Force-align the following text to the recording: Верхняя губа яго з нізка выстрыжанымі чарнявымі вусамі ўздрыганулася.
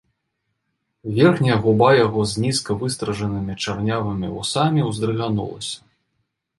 Верхняя 1.17 1.57
губа 1.65 1.89
яго 2.05 2.25
з 2.33 2.47
нізка 2.47 2.71
выстрыжанымі 2.81 3.59
чарнявымі 3.63 4.35
вусамі 4.35 4.81
ўздрыганулася. 4.91 5.81